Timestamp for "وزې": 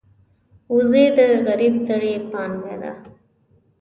0.73-1.05